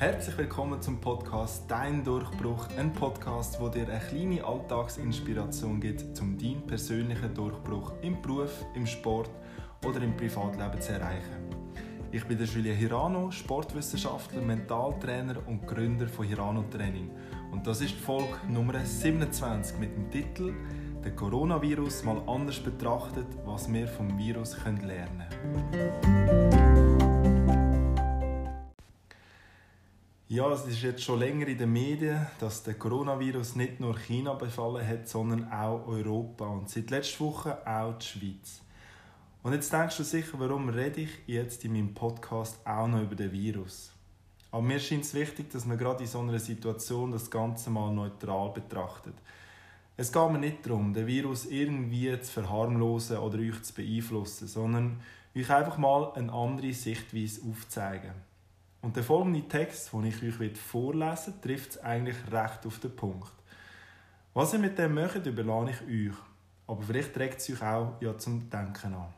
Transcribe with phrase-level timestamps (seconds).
[0.00, 6.38] Herzlich willkommen zum Podcast Dein Durchbruch, ein Podcast, wo dir eine kleine Alltagsinspiration gibt, um
[6.38, 9.28] deinen persönlichen Durchbruch im Beruf, im Sport
[9.84, 11.50] oder im Privatleben zu erreichen.
[12.12, 17.10] Ich bin der Julien Hirano, Sportwissenschaftler, Mentaltrainer und Gründer von Hirano Training.
[17.52, 20.54] Und das ist Folge Nummer 27 mit dem Titel
[21.04, 25.26] Der Coronavirus mal anders betrachtet, was wir vom Virus lernen
[25.70, 27.09] können.
[30.32, 34.34] Ja, es ist jetzt schon länger in den Medien, dass der Coronavirus nicht nur China
[34.34, 38.60] befallen hat, sondern auch Europa und seit letzter Woche auch die Schweiz.
[39.42, 43.16] Und jetzt denkst du sicher, warum rede ich jetzt in meinem Podcast auch noch über
[43.16, 43.90] den Virus?
[44.52, 47.92] Aber mir scheint es wichtig, dass man gerade in so einer Situation das Ganze mal
[47.92, 49.14] neutral betrachtet.
[49.96, 55.00] Es geht mir nicht darum, den Virus irgendwie zu verharmlosen oder euch zu beeinflussen, sondern
[55.36, 58.29] euch einfach mal eine andere Sichtweise aufzuzeigen.
[58.82, 62.96] Und der folgende Text, den ich euch vorlesen will, trifft es eigentlich recht auf den
[62.96, 63.32] Punkt.
[64.32, 66.16] Was ihr mit dem macht, überlasse ich euch.
[66.66, 69.12] Aber vielleicht trägt es euch auch ja zum Denken an.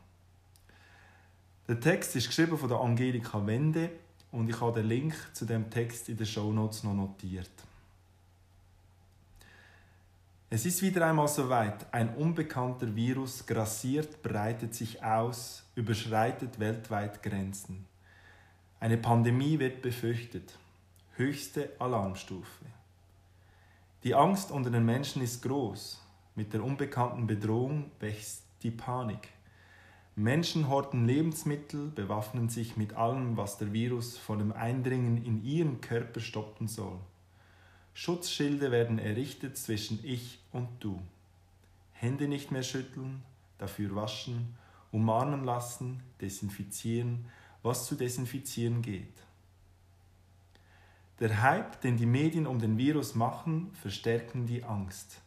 [1.69, 3.91] Der Text ist geschrieben von der Angelika Wende
[4.32, 7.50] und ich habe den Link zu dem Text in den Shownotes noch notiert.
[10.50, 11.86] Es ist wieder einmal soweit.
[11.94, 17.86] Ein unbekannter Virus grassiert, breitet sich aus, überschreitet weltweit Grenzen.
[18.83, 20.58] Eine Pandemie wird befürchtet.
[21.14, 22.64] Höchste Alarmstufe.
[24.02, 26.02] Die Angst unter den Menschen ist groß.
[26.34, 29.28] Mit der unbekannten Bedrohung wächst die Panik.
[30.16, 35.80] Menschen horten Lebensmittel, bewaffnen sich mit allem, was der Virus vor dem Eindringen in ihren
[35.80, 36.98] Körper stoppen soll.
[37.94, 41.00] Schutzschilde werden errichtet zwischen ich und du.
[41.92, 43.22] Hände nicht mehr schütteln,
[43.58, 44.56] dafür waschen,
[44.91, 47.27] umarmen lassen, desinfizieren,
[47.62, 49.22] was zu desinfizieren geht.
[51.20, 55.20] Der Hype, den die Medien um den Virus machen, verstärken die Angst.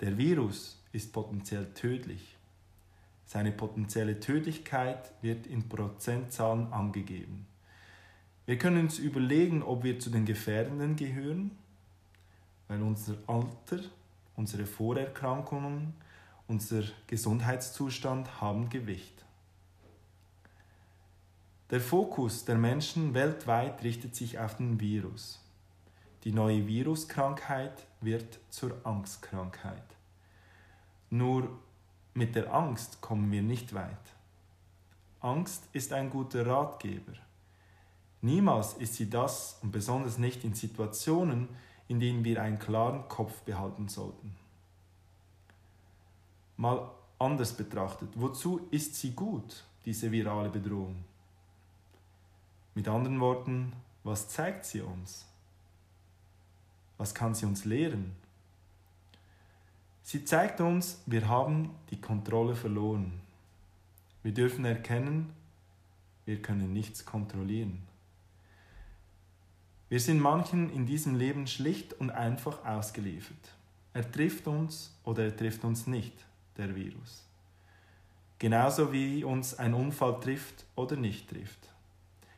[0.00, 2.36] Der Virus ist potenziell tödlich.
[3.26, 7.46] Seine potenzielle Tödlichkeit wird in Prozentzahlen angegeben.
[8.46, 11.52] Wir können uns überlegen, ob wir zu den Gefährdenden gehören,
[12.68, 13.80] weil unser Alter,
[14.36, 15.94] unsere Vorerkrankungen,
[16.48, 19.24] unser Gesundheitszustand haben Gewicht.
[21.72, 25.40] Der Fokus der Menschen weltweit richtet sich auf den Virus.
[26.22, 29.82] Die neue Viruskrankheit wird zur Angstkrankheit.
[31.08, 31.48] Nur
[32.12, 33.96] mit der Angst kommen wir nicht weit.
[35.20, 37.14] Angst ist ein guter Ratgeber.
[38.20, 41.48] Niemals ist sie das und besonders nicht in Situationen,
[41.88, 44.36] in denen wir einen klaren Kopf behalten sollten.
[46.58, 51.02] Mal anders betrachtet, wozu ist sie gut, diese virale Bedrohung?
[52.74, 53.72] Mit anderen Worten,
[54.02, 55.26] was zeigt sie uns?
[56.96, 58.16] Was kann sie uns lehren?
[60.02, 63.20] Sie zeigt uns, wir haben die Kontrolle verloren.
[64.22, 65.32] Wir dürfen erkennen,
[66.24, 67.82] wir können nichts kontrollieren.
[69.88, 73.52] Wir sind manchen in diesem Leben schlicht und einfach ausgeliefert.
[73.92, 76.14] Er trifft uns oder er trifft uns nicht,
[76.56, 77.24] der Virus.
[78.38, 81.71] Genauso wie uns ein Unfall trifft oder nicht trifft.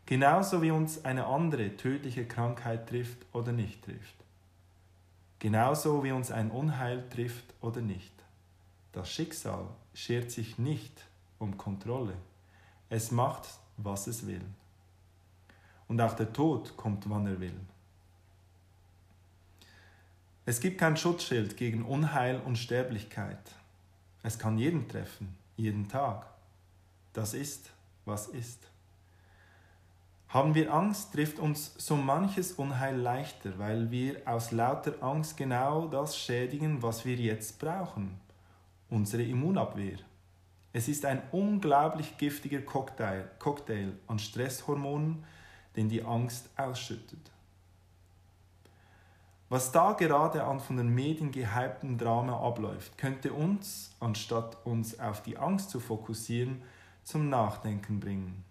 [0.06, 4.14] Genauso wie uns eine andere tödliche Krankheit trifft oder nicht trifft.
[5.38, 8.12] Genauso wie uns ein Unheil trifft oder nicht.
[8.92, 11.06] Das Schicksal schert sich nicht
[11.38, 12.14] um Kontrolle.
[12.90, 14.44] Es macht, was es will.
[15.88, 17.58] Und auch der Tod kommt, wann er will.
[20.46, 23.40] Es gibt kein Schutzschild gegen Unheil und Sterblichkeit.
[24.22, 26.26] Es kann jeden treffen, jeden Tag.
[27.14, 27.70] Das ist,
[28.04, 28.68] was ist.
[30.34, 35.86] Haben wir Angst, trifft uns so manches Unheil leichter, weil wir aus lauter Angst genau
[35.86, 38.18] das schädigen, was wir jetzt brauchen,
[38.90, 39.98] unsere Immunabwehr.
[40.72, 45.22] Es ist ein unglaublich giftiger Cocktail, Cocktail an Stresshormonen,
[45.76, 47.30] den die Angst ausschüttet.
[49.50, 55.22] Was da gerade an von den Medien gehypten Drama abläuft, könnte uns, anstatt uns auf
[55.22, 56.60] die Angst zu fokussieren,
[57.04, 58.44] zum Nachdenken bringen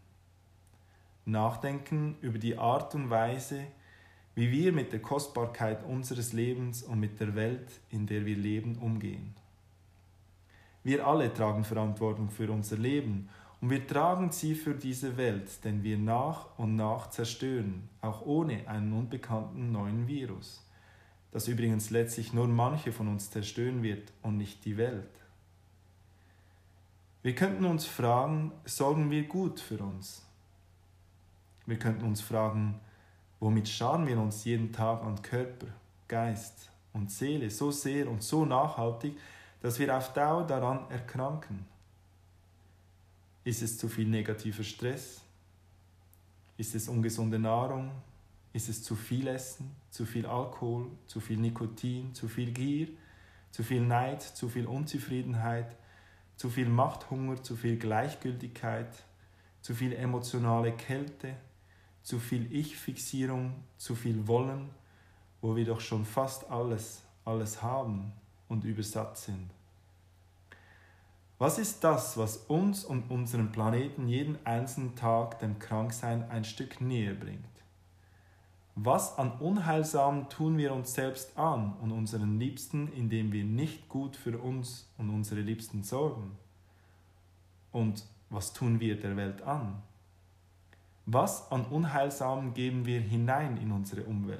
[1.26, 3.66] nachdenken über die Art und Weise,
[4.36, 8.78] wie wir mit der Kostbarkeit unseres Lebens und mit der Welt, in der wir leben,
[8.80, 9.36] umgehen.
[10.84, 13.30] Wir alle tragen Verantwortung für unser Leben
[13.62, 18.68] und wir tragen sie für diese Welt, denn wir nach und nach zerstören, auch ohne
[18.68, 20.68] einen unbekannten neuen Virus,
[21.32, 25.10] das übrigens letztlich nur manche von uns zerstören wird und nicht die Welt.
[27.22, 30.26] Wir könnten uns fragen, sorgen wir gut für uns?
[31.66, 32.80] Wir könnten uns fragen,
[33.44, 35.68] Womit scharen wir uns jeden Tag an Körper,
[36.08, 39.18] Geist und Seele so sehr und so nachhaltig,
[39.60, 41.66] dass wir auf Dauer daran erkranken?
[43.44, 45.20] Ist es zu viel negativer Stress?
[46.56, 47.92] Ist es ungesunde Nahrung?
[48.54, 52.88] Ist es zu viel Essen, zu viel Alkohol, zu viel Nikotin, zu viel Gier,
[53.52, 55.76] zu viel Neid, zu viel Unzufriedenheit,
[56.38, 59.04] zu viel Machthunger, zu viel Gleichgültigkeit,
[59.60, 61.36] zu viel emotionale Kälte,
[62.04, 64.70] zu viel Ich-Fixierung, zu viel Wollen,
[65.42, 68.12] wo wir doch schon fast alles, alles haben
[68.48, 69.50] und übersatt sind.
[71.40, 76.80] Was ist das, was uns und unseren Planeten jeden einzelnen Tag dem Kranksein ein Stück
[76.80, 77.44] näher bringt?
[78.76, 84.16] Was an Unheilsamen tun wir uns selbst an und unseren Liebsten, indem wir nicht gut
[84.16, 86.38] für uns und unsere Liebsten sorgen?
[87.72, 89.82] Und was tun wir der Welt an?
[91.06, 94.40] Was an Unheilsamen geben wir hinein in unsere Umwelt?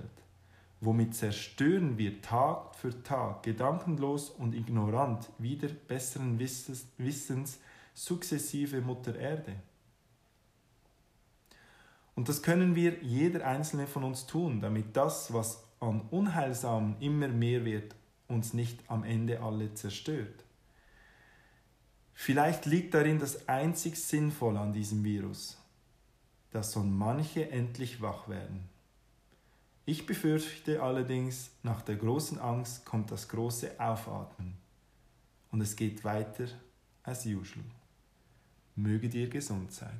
[0.80, 7.60] Womit zerstören wir Tag für Tag, gedankenlos und ignorant, wieder besseren Wissens
[7.94, 9.56] sukzessive Mutter Erde?
[12.16, 17.28] Und das können wir jeder einzelne von uns tun, damit das, was an Unheilsamen immer
[17.28, 17.96] mehr wird,
[18.28, 20.44] uns nicht am Ende alle zerstört.
[22.14, 25.58] Vielleicht liegt darin das einzig Sinnvolle an diesem Virus,
[26.54, 28.70] dass so manche endlich wach werden.
[29.86, 34.56] Ich befürchte allerdings, nach der großen Angst kommt das große Aufatmen
[35.52, 36.46] und es geht weiter
[37.04, 37.66] as usual.
[38.76, 40.00] Möge dir gesund sein.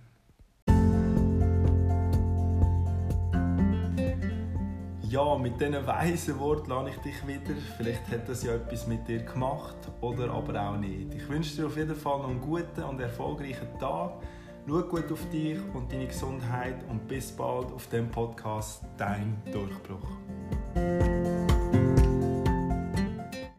[5.14, 7.54] ja, mit diesen weisen Worten lade ich dich wieder.
[7.78, 11.14] Vielleicht hat das ja etwas mit dir gemacht oder aber auch nicht.
[11.14, 14.14] Ich wünsche dir auf jeden Fall noch einen guten und erfolgreichen Tag.
[14.66, 21.23] Schau gut auf dich und deine Gesundheit und bis bald auf dem Podcast Dein Durchbruch.